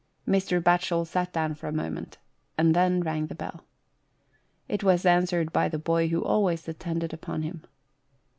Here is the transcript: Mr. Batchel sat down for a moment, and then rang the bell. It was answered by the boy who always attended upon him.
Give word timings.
Mr. 0.27 0.59
Batchel 0.59 1.05
sat 1.05 1.31
down 1.31 1.53
for 1.53 1.67
a 1.67 1.71
moment, 1.71 2.17
and 2.57 2.73
then 2.75 3.01
rang 3.01 3.27
the 3.27 3.35
bell. 3.35 3.65
It 4.67 4.83
was 4.83 5.05
answered 5.05 5.53
by 5.53 5.69
the 5.69 5.77
boy 5.77 6.07
who 6.07 6.23
always 6.23 6.67
attended 6.67 7.13
upon 7.13 7.43
him. 7.43 7.63